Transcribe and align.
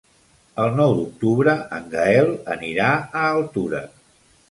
El 0.63 0.71
nou 0.79 0.95
d'octubre 0.99 1.55
en 1.81 1.87
Gaël 1.93 2.33
anirà 2.57 2.91
a 3.25 3.31
Altura. 3.39 3.89